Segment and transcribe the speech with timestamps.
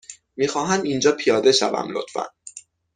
[0.37, 2.23] می خواهم اینجا پیاده شوم، لطفا.